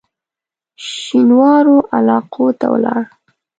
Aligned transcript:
شینوارو 0.89 1.77
علاقو 1.95 2.47
ته 2.59 2.65
ولاړ. 2.73 3.01